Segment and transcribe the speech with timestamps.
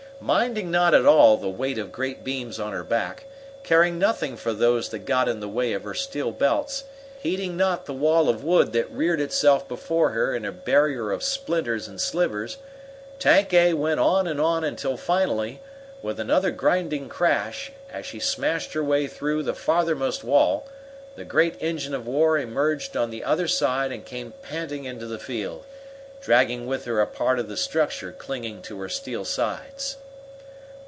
[0.23, 3.23] Minding not at all the weight of great beams on her back,
[3.63, 6.83] caring nothing for those that got in the way of her steel belts,
[7.19, 11.23] heeding not the wall of wood that reared itself before her in a barrier of
[11.23, 12.57] splinters and slivers,
[13.17, 15.59] Tank A went on and on until finally,
[16.03, 20.67] with another grinding crash, as she smashed her way through the farthermost wall,
[21.15, 25.17] the great engine of war emerged on the other side and came panting into the
[25.17, 25.65] field,
[26.21, 29.97] dragging with her a part of the structure clinging to her steel sides.